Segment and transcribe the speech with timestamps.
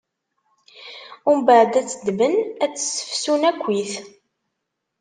[1.31, 3.93] Umbeɛd ad tt-ddmen, ad tt-ssefsun akkit.